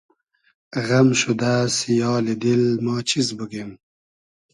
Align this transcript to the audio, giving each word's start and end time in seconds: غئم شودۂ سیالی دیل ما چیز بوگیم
غئم 0.85 1.09
شودۂ 1.19 1.53
سیالی 1.77 2.35
دیل 2.41 2.63
ما 2.85 2.95
چیز 3.09 3.27
بوگیم 3.37 3.69